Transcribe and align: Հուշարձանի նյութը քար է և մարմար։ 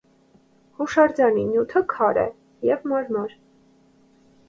Հուշարձանի 0.79 1.45
նյութը 1.51 1.85
քար 1.95 2.21
է 2.25 2.27
և 2.73 2.91
մարմար։ 2.95 3.41